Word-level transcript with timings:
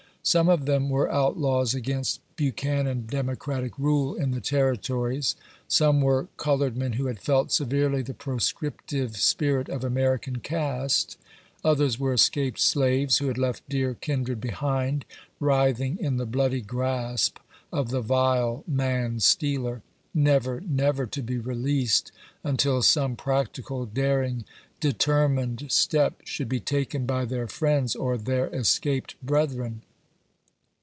Some 0.23 0.49
of 0.49 0.67
them 0.67 0.87
were 0.91 1.09
outlaws 1.11 1.73
against 1.73 2.21
Bu 2.37 2.51
chanan 2.51 3.07
Democratic 3.07 3.75
rule 3.79 4.13
in 4.13 4.29
the 4.29 4.39
Territories; 4.39 5.35
some 5.67 5.99
were 5.99 6.27
colored 6.37 6.77
men 6.77 6.93
who 6.93 7.07
had 7.07 7.19
felt 7.19 7.51
severely 7.51 8.03
the 8.03 8.13
prescriptive 8.13 9.17
spirit 9.17 9.67
of 9.67 9.83
American 9.83 10.35
caste; 10.37 11.17
others 11.65 11.99
were 11.99 12.13
escaped 12.13 12.59
slaves, 12.59 13.17
who 13.17 13.27
had 13.29 13.39
left 13.39 13.67
dear 13.67 13.95
kindred 13.95 14.39
behind, 14.39 15.05
writhing 15.39 15.97
in 15.97 16.17
the 16.17 16.27
bloody 16.27 16.61
grasp 16.61 17.39
of 17.73 17.89
the 17.89 18.01
vile 18.01 18.63
man 18.67 19.19
stealer, 19.19 19.81
never, 20.13 20.61
never 20.61 21.07
to 21.07 21.23
be 21.23 21.39
released, 21.39 22.11
until 22.43 22.83
some 22.83 23.15
practical, 23.15 23.87
daring, 23.87 24.45
de 24.81 24.93
termined 24.93 25.71
step 25.71 26.21
should 26.25 26.47
be 26.47 26.59
taken 26.59 27.07
by 27.07 27.25
their 27.25 27.47
friends 27.47 27.95
or 27.95 28.19
their 28.19 28.49
escaped 28.53 29.15
brethren. 29.25 29.81